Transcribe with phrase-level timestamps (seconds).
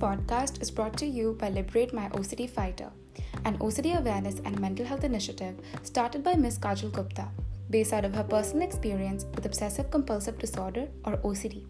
[0.00, 2.90] podcast is brought to you by Liberate My OCD Fighter,
[3.44, 6.58] an OCD awareness and mental health initiative started by Ms.
[6.58, 7.28] Kajal Gupta,
[7.68, 11.66] based out of her personal experience with obsessive compulsive disorder or OCD.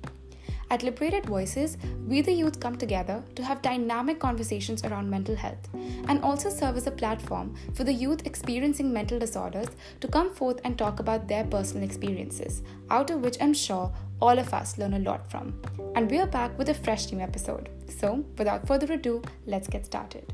[0.72, 1.76] At Liberated Voices,
[2.06, 5.68] we the youth come together to have dynamic conversations around mental health
[6.06, 9.66] and also serve as a platform for the youth experiencing mental disorders
[10.00, 14.38] to come forth and talk about their personal experiences, out of which I'm sure all
[14.38, 15.60] of us learn a lot from.
[15.96, 17.68] And we are back with a fresh new episode.
[17.88, 20.32] So, without further ado, let's get started.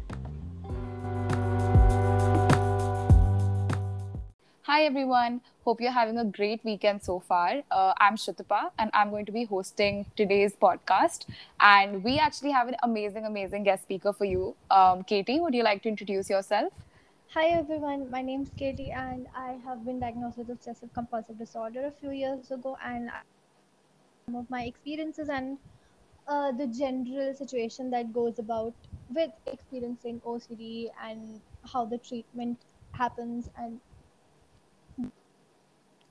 [4.67, 7.63] Hi everyone, hope you're having a great weekend so far.
[7.71, 11.27] Uh, I'm Shutipa and I'm going to be hosting today's podcast.
[11.61, 14.57] And we actually have an amazing, amazing guest speaker for you.
[14.69, 16.73] Um, Katie, would you like to introduce yourself?
[17.35, 21.87] Hi everyone, my name is Katie and I have been diagnosed with obsessive compulsive disorder
[21.87, 23.09] a few years ago and
[24.27, 25.59] some of my experiences and
[26.27, 28.75] uh, the general situation that goes about
[29.15, 31.41] with experiencing OCD and
[31.73, 32.59] how the treatment
[32.91, 33.79] happens and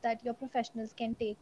[0.06, 1.38] that your professionals can take?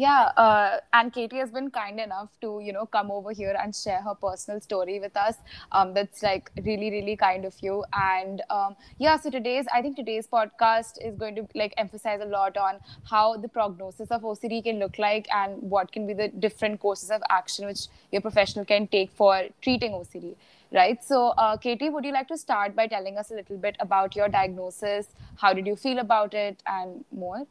[0.00, 3.76] Yeah uh, and katie has been kind enough to you know come over here and
[3.78, 5.34] share her personal story with us.
[5.72, 7.84] Um, that's like really really kind of you.
[7.92, 12.30] And um, yeah so today's i think today's podcast is going to like emphasize a
[12.36, 12.78] lot on
[13.10, 17.10] how the prognosis of ocd can look like and what can be the different courses
[17.10, 20.34] of action which your professional can take for treating ocd
[20.72, 23.76] right so uh, katie would you like to start by telling us a little bit
[23.80, 27.46] about your diagnosis how did you feel about it and more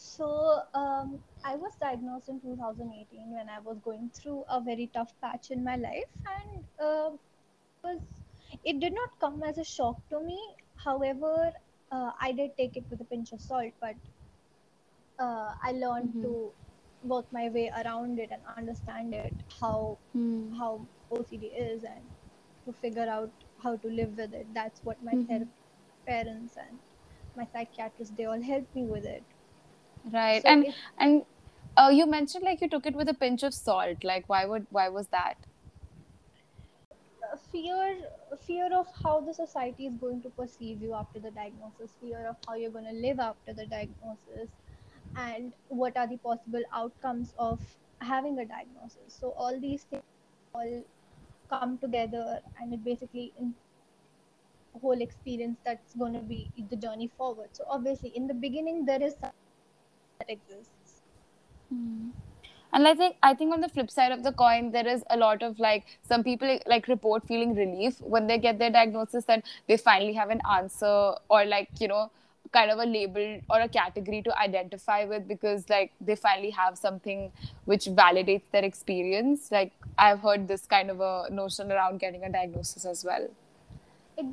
[0.00, 5.12] so um, I was diagnosed in 2018 when I was going through a very tough
[5.20, 7.10] patch in my life, and uh,
[7.82, 7.98] was
[8.64, 10.38] it did not come as a shock to me.
[10.76, 11.52] However,
[11.90, 13.96] uh, I did take it with a pinch of salt, but
[15.18, 16.22] uh, I learned mm-hmm.
[16.22, 16.50] to
[17.02, 20.56] work my way around it and understand it how mm.
[20.58, 22.02] how OCD is and
[22.66, 23.30] to figure out
[23.62, 24.46] how to live with it.
[24.54, 25.44] That's what my mm-hmm.
[26.06, 26.78] parents and
[27.36, 29.22] my psychiatrist they all helped me with it.
[30.12, 30.42] Right.
[30.42, 31.22] So and and
[31.76, 34.04] uh, you mentioned like you took it with a pinch of salt.
[34.04, 35.34] Like why would why was that?
[37.22, 37.98] Uh, fear
[38.46, 42.36] fear of how the society is going to perceive you after the diagnosis fear of
[42.46, 44.48] how you're going to live after the diagnosis
[45.16, 47.60] and what are the possible outcomes of
[48.00, 49.08] having a diagnosis.
[49.20, 50.02] So all these things
[50.54, 50.84] all
[51.50, 53.54] come together and it basically in
[54.74, 58.84] a whole experience that's going to be the journey forward so obviously in the beginning
[58.84, 59.32] there is some
[60.18, 61.02] that exists.
[61.68, 62.10] Hmm.
[62.72, 65.16] And I think I think on the flip side of the coin, there is a
[65.16, 69.44] lot of like some people like report feeling relief when they get their diagnosis that
[69.66, 72.10] they finally have an answer or like you know
[72.52, 76.76] kind of a label or a category to identify with because like they finally have
[76.78, 77.30] something
[77.64, 79.50] which validates their experience.
[79.50, 83.28] Like i've heard this kind of a notion around getting a diagnosis as well.
[84.16, 84.26] It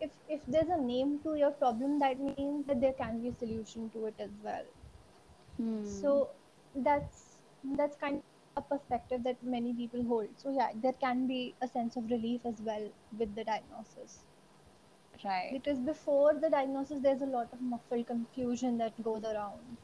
[0.00, 3.34] if if there's a name to your problem that means that there can be a
[3.34, 4.64] solution to it as well.
[5.56, 5.84] Hmm.
[5.84, 6.28] so
[6.74, 7.36] that's
[7.78, 8.22] that's kind of
[8.56, 10.28] a perspective that many people hold.
[10.36, 12.88] So yeah there can be a sense of relief as well
[13.18, 14.20] with the diagnosis
[15.24, 19.76] right because before the diagnosis there's a lot of muffled confusion that goes around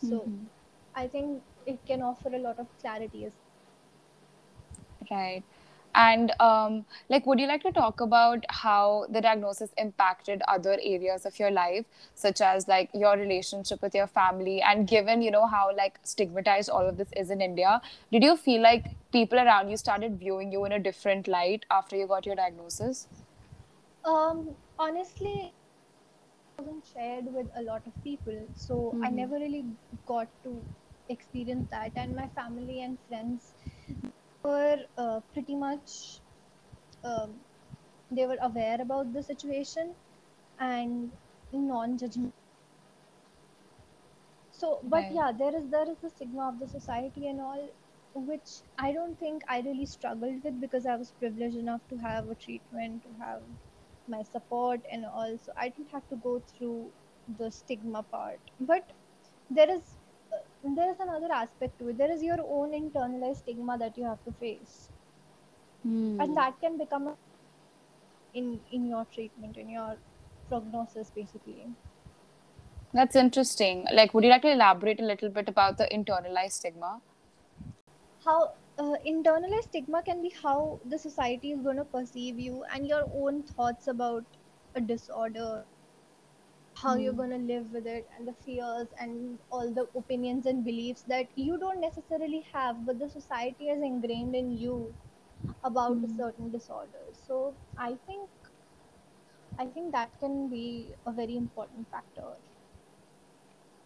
[0.00, 0.44] so mm-hmm.
[0.94, 3.32] i think it can offer a lot of clarity as
[5.10, 5.42] right
[5.94, 11.26] and um, like, would you like to talk about how the diagnosis impacted other areas
[11.26, 11.84] of your life,
[12.14, 14.62] such as like your relationship with your family?
[14.62, 17.80] And given you know how like stigmatized all of this is in India,
[18.10, 21.96] did you feel like people around you started viewing you in a different light after
[21.96, 23.06] you got your diagnosis?
[24.04, 25.52] Um, honestly,
[26.58, 29.04] wasn't shared with a lot of people, so mm-hmm.
[29.04, 29.64] I never really
[30.06, 30.60] got to
[31.08, 31.92] experience that.
[31.96, 33.52] And my family and friends
[34.42, 36.20] were uh, pretty much
[37.04, 37.30] um,
[38.10, 39.94] they were aware about the situation
[40.58, 41.10] and
[41.52, 42.32] non-judgment
[44.50, 45.12] so but right.
[45.12, 47.68] yeah there is there is the stigma of the society and all
[48.14, 52.30] which i don't think i really struggled with because i was privileged enough to have
[52.30, 53.40] a treatment to have
[54.08, 56.90] my support and all so i didn't have to go through
[57.38, 58.38] the stigma part.
[58.60, 58.90] But
[59.50, 59.82] there is
[60.64, 61.98] there is another aspect to it.
[61.98, 64.88] There is your own internalized stigma that you have to face.
[65.82, 66.20] Hmm.
[66.20, 67.14] and that can become a,
[68.40, 69.96] in in your treatment in your
[70.48, 71.64] prognosis basically.
[72.92, 73.80] That's interesting.
[73.92, 77.00] Like would you like to elaborate a little bit about the internalized stigma?
[78.24, 82.86] How uh, internalized stigma can be how the society is going to perceive you and
[82.86, 84.24] your own thoughts about
[84.74, 85.64] a disorder
[86.74, 90.64] how you're going to live with it and the fears and all the opinions and
[90.64, 94.94] beliefs that you don't necessarily have but the society has ingrained in you
[95.64, 97.04] about a certain disorder.
[97.12, 98.30] So i think
[99.58, 102.32] i think that can be a very important factor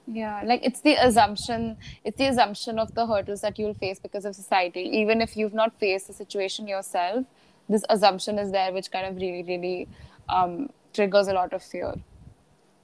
[0.06, 4.24] yeah like it's the assumption it's the assumption of the hurdles that you'll face because
[4.24, 4.80] of society.
[4.80, 7.24] Even if you've not faced the situation yourself
[7.68, 9.88] this assumption is there which kind of really really
[10.28, 11.94] um, triggers a lot of fear.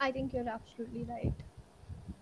[0.00, 1.32] I think you're absolutely right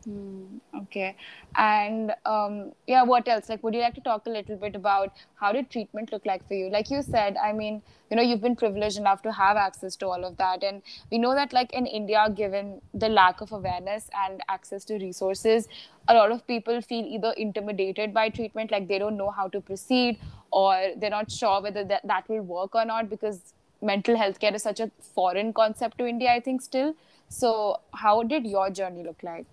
[0.04, 1.14] Hmm, okay.
[1.56, 3.50] And um, yeah, what else?
[3.50, 6.46] Like, would you like to talk a little bit about how did treatment look like
[6.48, 6.70] for you?
[6.70, 10.06] Like you said, I mean, you know, you've been privileged enough to have access to
[10.06, 10.62] all of that.
[10.64, 10.80] And
[11.10, 15.68] we know that, like, in India, given the lack of awareness and access to resources,
[16.08, 19.60] a lot of people feel either intimidated by treatment, like they don't know how to
[19.60, 20.18] proceed,
[20.50, 23.52] or they're not sure whether that, that will work or not because
[23.82, 26.94] mental health care is such a foreign concept to India, I think, still.
[27.28, 29.46] So, how did your journey look like?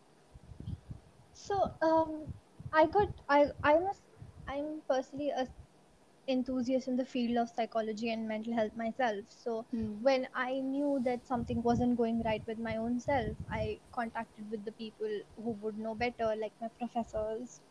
[1.48, 1.56] So
[1.90, 2.12] um
[2.82, 4.02] i got i i was
[4.48, 5.48] i'm personally a
[6.28, 9.26] enthusiast in the field of psychology and mental health myself.
[9.30, 9.98] So Hmm.
[10.08, 14.66] when i knew that something wasn't going right with my own self i contacted with
[14.66, 17.62] the people who would know better like my professors.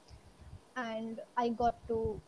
[0.77, 2.21] And i got to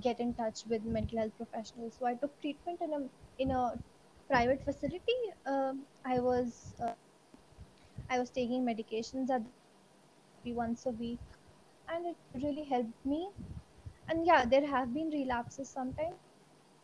[0.00, 1.96] get in touch with mental health professionals.
[1.98, 3.00] So i took treatment in a
[3.38, 3.80] in a
[4.28, 5.18] private facility.
[5.46, 6.94] Um, i was uh,
[8.10, 9.42] i was taking medications at
[10.54, 11.20] once a week
[11.88, 13.30] and it really helped me.
[14.08, 16.16] And yeah there have been relapses sometimes.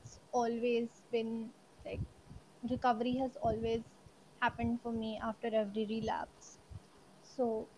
[0.04, 1.52] It's always been
[1.84, 2.00] like
[2.70, 3.82] recovery has always
[4.40, 6.58] happened for me after every relapse.
[7.22, 7.68] So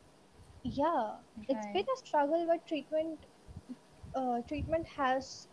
[0.63, 1.17] yeah
[1.49, 3.27] it's been a struggle but treatment
[4.15, 5.49] uh, treatment has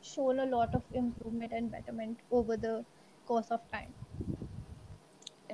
[0.00, 2.84] shown a lot of improvement and betterment over the
[3.26, 3.94] course of time.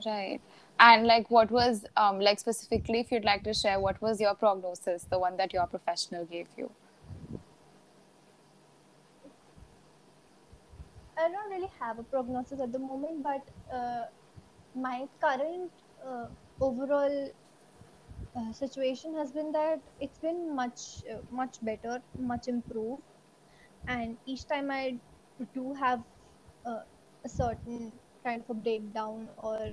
[0.05, 0.41] Right.
[0.79, 4.35] And like, what was, um, like, specifically, if you'd like to share, what was your
[4.35, 6.71] prognosis, the one that your professional gave you?
[11.17, 13.43] I don't really have a prognosis at the moment, but
[13.73, 14.06] uh,
[14.75, 15.71] my current
[16.06, 16.26] uh,
[16.61, 17.31] overall
[18.37, 23.03] uh, situation has been that it's been much uh, much better, much improved,
[23.87, 24.97] and each time I
[25.55, 26.03] do have
[26.67, 26.81] uh,
[27.25, 27.93] a certain
[28.25, 29.73] kind of a breakdown or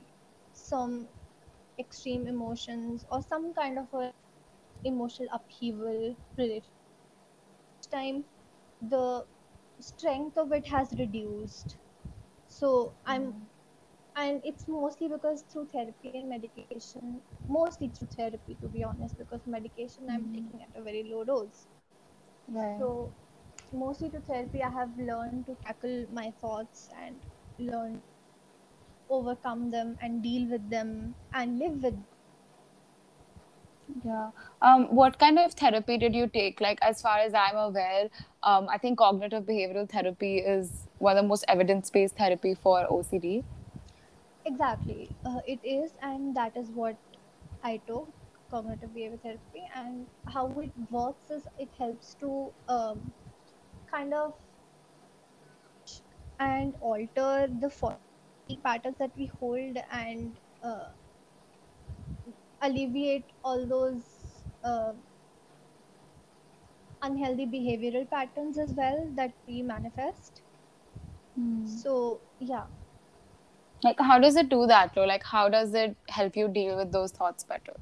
[0.54, 1.08] some
[1.80, 4.14] extreme emotions or some kind of a
[4.84, 6.64] emotional upheaval related.
[7.92, 8.24] Time
[8.90, 9.26] the
[9.80, 11.78] strength of it has reduced.
[12.48, 13.34] So i'm mm.
[14.16, 19.42] and it's mostly because through therapy and medication mostly through therapy to be honest because
[19.46, 20.34] medication i'm mm.
[20.36, 21.68] taking at a very low dose.
[22.48, 22.78] Right.
[22.80, 23.12] so
[23.72, 27.16] mostly through therapy i have learned to tackle my thoughts and
[27.60, 28.02] learn
[29.12, 31.96] overcome them and deal with them and live with
[34.06, 34.32] Yeah.
[34.62, 36.62] Um, what kind of therapy did you take?
[36.62, 38.10] Like, as far as I'm aware,
[38.44, 43.44] um, I think cognitive behavioral therapy is one of the most evidence-based therapy for OCD.
[44.46, 46.98] exactly uh, it is and that is what
[47.64, 48.10] i took
[48.50, 53.12] cognitive behavior therapy and how it works is it helps to um,
[53.92, 54.34] kind of
[56.40, 57.70] and alter the
[58.58, 60.90] patterns that we hold and uh,
[62.62, 64.04] alleviate all those
[64.64, 64.94] uh,
[67.02, 70.42] unhealthy behavioral patterns as well that we manifest
[71.64, 72.66] so yeah
[73.84, 75.06] Like, how does it do that, though?
[75.06, 77.74] Like, how does it help you deal with those thoughts better?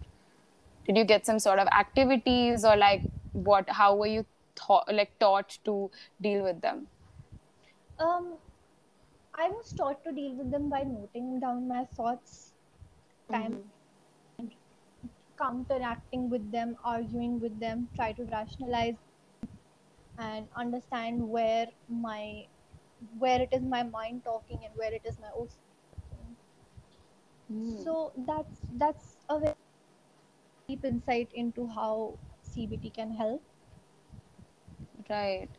[0.85, 3.03] Did you get some sort of activities, or like,
[3.33, 3.69] what?
[3.69, 5.91] How were you taught, like, taught to
[6.21, 6.89] deal with them?
[7.99, 8.37] um
[9.45, 12.53] i was taught to deal with them by noting down my thoughts
[13.31, 13.41] mm-hmm.
[13.41, 13.59] time
[15.39, 18.95] counteracting with them arguing with them try to rationalize
[20.19, 22.45] and understand where my
[23.17, 25.55] where it is my mind talking and where it is my OCD
[25.93, 26.35] talking.
[27.51, 27.83] Mm.
[27.83, 29.55] So that's that's a very
[30.67, 32.17] deep insight into how
[32.49, 33.41] CBT can help.
[35.09, 35.49] Right.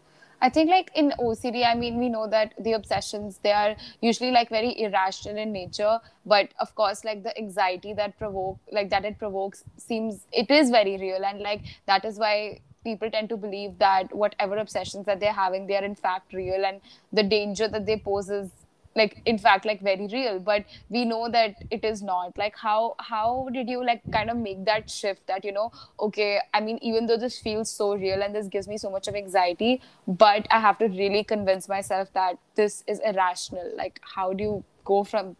[0.42, 4.30] I think like in OCD, I mean, we know that the obsessions, they are usually
[4.30, 5.98] like very irrational in nature.
[6.24, 10.70] But of course, like the anxiety that provoke, like that it provokes seems, it is
[10.70, 11.24] very real.
[11.24, 15.66] And like that is why people tend to believe that whatever obsessions that they're having,
[15.66, 16.64] they are in fact real.
[16.64, 16.80] And
[17.12, 18.50] the danger that they pose is
[18.96, 22.36] like in fact like very real but we know that it is not.
[22.36, 25.70] Like how how did you like kind of make that shift that you know
[26.00, 29.06] okay i mean even though this feels so real and this gives me so much
[29.08, 33.70] of anxiety but i have to really convince myself that this is irrational.
[33.76, 35.36] Like how do you go from,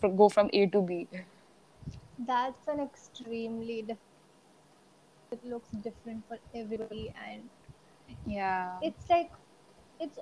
[0.00, 1.08] from go from a to b?
[2.18, 3.98] That's an extremely diff-
[5.32, 7.42] it looks different for everybody and
[8.26, 8.78] Yeah.
[8.82, 9.30] it's like
[10.00, 10.18] it's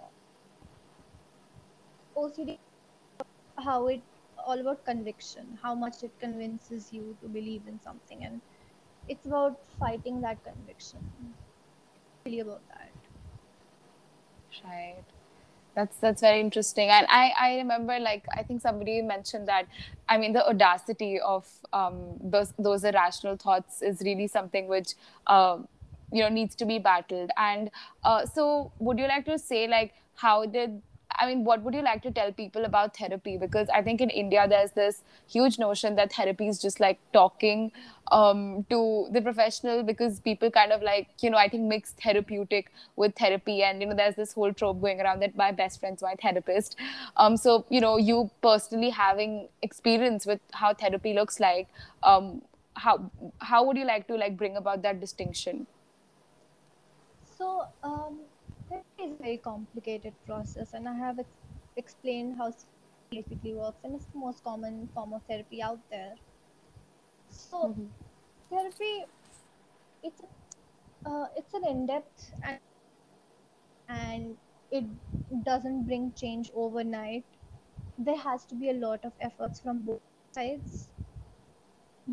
[2.17, 2.59] OCD
[3.59, 4.03] how it
[4.47, 8.41] all about conviction how much it convinces you to believe in something and
[9.09, 11.01] it's about fighting that conviction
[12.27, 12.91] really about that
[14.65, 15.05] Right.
[15.75, 16.91] That's that's very interesting.
[16.91, 19.67] And I I remember like I think somebody mentioned that
[20.09, 24.95] I mean the audacity of um those those irrational thoughts is really something which
[25.27, 25.69] um
[26.13, 27.31] you know needs to be battled.
[27.39, 27.71] And
[28.05, 30.83] uh, so would you like to say like how did
[31.23, 33.37] I mean, what would you like to tell people about therapy?
[33.37, 37.71] Because I think in India there's this huge notion that therapy is just like talking
[38.11, 42.73] um, to the professional because people kind of like, you know, I think mix therapeutic
[42.97, 43.63] with therapy.
[43.63, 46.75] And, you know, there's this whole trope going around that my best friend's my therapist.
[47.17, 51.69] Um, so, you know, you personally having experience with how therapy looks like,
[52.03, 52.43] um,
[52.75, 55.69] how, how would you like to like bring about that distinction?
[57.43, 58.19] so um
[59.05, 61.41] is a very complicated process and i have ex-
[61.77, 62.65] explained how it
[63.11, 66.15] basically works and it's the most common form of therapy out there.
[67.29, 67.87] So Mm-hmm.
[68.51, 69.05] therapy
[70.03, 70.23] it's
[71.07, 72.61] uh, it's an in-depth and,
[73.89, 74.37] and
[74.71, 74.85] it
[75.45, 77.25] doesn't bring change overnight.
[77.99, 80.01] There has to be a lot of efforts from both
[80.35, 80.89] sides.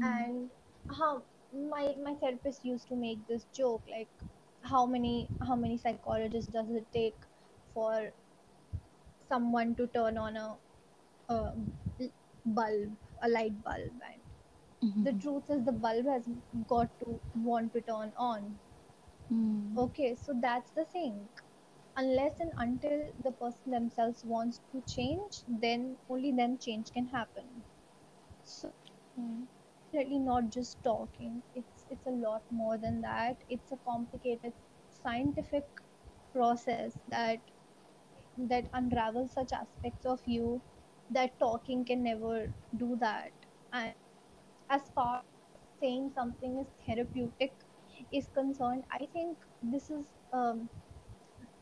[0.02, 0.50] And
[0.98, 4.10] how my my therapist used to make this joke like
[4.64, 7.16] how many how many psychologists does it take
[7.74, 8.12] for
[9.28, 10.56] someone to turn on a,
[11.30, 11.54] a
[12.46, 13.92] bulb a light bulb?
[14.10, 15.04] And mm-hmm.
[15.04, 16.24] the truth is the bulb has
[16.68, 18.58] got to want to turn on.
[19.32, 19.78] Mm.
[19.78, 21.28] Okay so that's the thing.
[21.96, 27.46] Unless and until the person themselves wants to change then only then change can happen.
[28.44, 28.72] So
[29.20, 29.44] mm.
[29.92, 31.42] definitely not just talking.
[31.56, 33.38] It's it's a lot more than that.
[33.50, 34.54] It's a complicated
[34.90, 35.66] scientific
[36.34, 37.40] process that
[38.38, 40.62] that unravels such aspects of you
[41.12, 43.32] that talking can never do that.
[43.74, 43.94] And
[44.70, 45.18] as far
[45.56, 47.54] as saying something is therapeutic
[48.12, 50.70] is concerned i think this is um,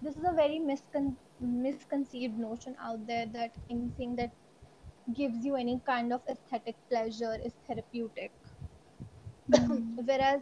[0.01, 4.31] this is a very miscon- misconceived notion out there that anything that
[5.15, 8.31] gives you any kind of aesthetic pleasure is therapeutic
[10.05, 10.41] whereas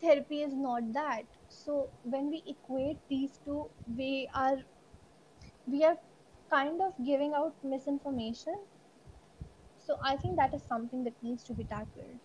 [0.00, 4.58] therapy is not that so when we equate these two we are
[5.66, 5.96] we are
[6.50, 8.58] kind of giving out misinformation
[9.84, 12.20] so i think that is something that needs to be tackled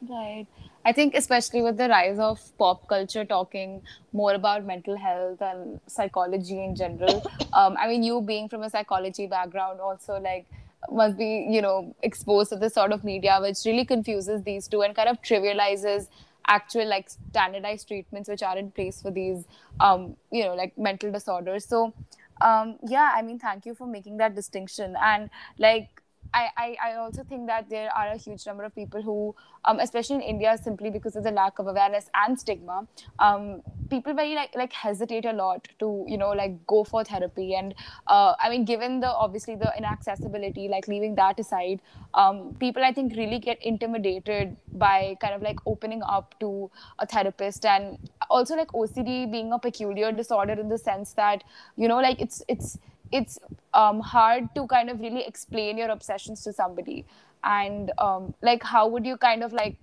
[0.00, 0.46] Right.
[0.84, 3.82] I think especially with the rise of pop culture talking
[4.12, 7.22] more about mental health and psychology in general.
[7.52, 10.46] Um, I mean, you being from a psychology background also like
[10.90, 14.82] must be, you know, exposed to this sort of media which really confuses these two
[14.82, 16.08] and kind of trivializes
[16.46, 19.44] actual like standardized treatments which are in place for these
[19.80, 21.64] um, you know, like mental disorders.
[21.64, 21.92] So
[22.40, 24.94] um yeah, I mean thank you for making that distinction.
[25.02, 26.02] And like
[26.34, 29.80] I, I, I also think that there are a huge number of people who, um,
[29.80, 32.86] especially in India, simply because of the lack of awareness and stigma,
[33.18, 37.54] um, people very like like hesitate a lot to you know like go for therapy.
[37.54, 37.74] And
[38.06, 41.80] uh, I mean, given the obviously the inaccessibility, like leaving that aside,
[42.14, 47.06] um, people I think really get intimidated by kind of like opening up to a
[47.06, 51.42] therapist, and also like OCD being a peculiar disorder in the sense that
[51.76, 52.78] you know like it's it's
[53.12, 53.38] it's
[53.74, 57.06] um, hard to kind of really explain your obsessions to somebody.
[57.44, 59.76] And um, like how would you kind of like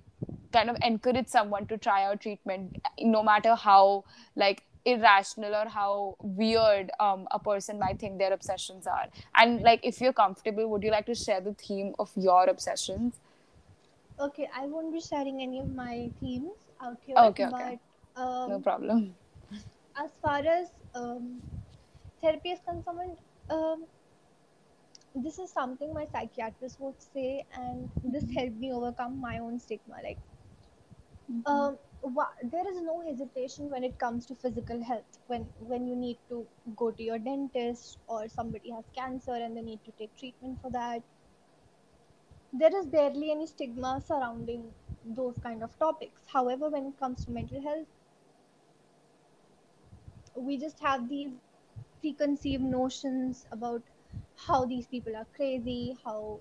[0.52, 4.04] kind of encourage someone to try out treatment no matter how
[4.36, 9.08] like irrational or how weird um, a person might think their obsessions are?
[9.36, 13.16] And like if you're comfortable would you like to share the theme of your obsessions?
[14.20, 16.52] Okay i won't be sharing any of my themes
[16.82, 17.80] out here Okay, okay.
[18.16, 19.16] but um, no problem.
[19.98, 21.42] as far as um,
[22.22, 23.18] therapy is concerned,
[23.50, 23.88] um,
[25.16, 29.96] this is something my psychiatrist would say, and this helped me overcome my own stigma.
[30.04, 30.20] Like,
[31.46, 35.20] um, wha- there is no hesitation when it comes to physical health.
[35.28, 35.44] When
[35.74, 39.84] when you need to go to your dentist or somebody has cancer and they need
[39.86, 41.04] to take treatment for that,
[42.52, 46.24] there is barely any stigma surrounding those kind of topics.
[46.28, 47.88] However, when it comes to mental health,
[50.36, 51.32] we just have these
[52.06, 53.84] preconceived notions about
[54.48, 56.40] how these people are crazy, how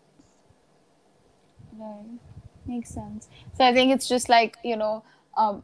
[1.78, 2.20] Right.
[2.66, 3.30] Makes sense.
[3.58, 5.04] So I think it's just like, you know,
[5.38, 5.64] um,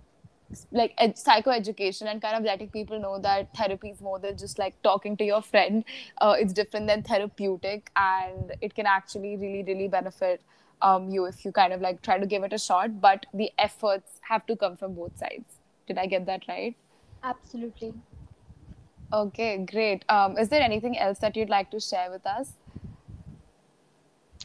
[0.71, 4.59] like ed- psychoeducation and kind of letting people know that therapy is more than just
[4.59, 5.83] like talking to your friend.
[6.19, 10.41] Uh, it's different than therapeutic and it can actually really, really benefit
[10.81, 13.01] um, you if you kind of like try to give it a shot.
[13.01, 15.59] But the efforts have to come from both sides.
[15.87, 16.75] Did I get that right?
[17.23, 17.93] Absolutely.
[19.13, 20.03] Okay, great.
[20.09, 22.53] Um, is there anything else that you'd like to share with us?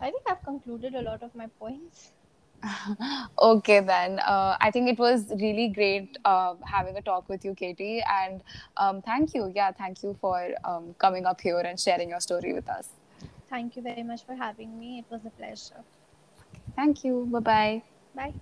[0.01, 2.13] I think I've concluded a lot of my points.
[3.39, 4.19] Okay, then.
[4.21, 8.03] Uh, I think it was really great uh, having a talk with you, Katie.
[8.09, 8.43] And
[8.77, 9.51] um, thank you.
[9.55, 12.89] Yeah, thank you for um, coming up here and sharing your story with us.
[13.49, 14.99] Thank you very much for having me.
[15.01, 15.83] It was a pleasure.
[16.77, 17.27] Thank you.
[17.31, 17.83] Bye bye.
[18.15, 18.35] Bye.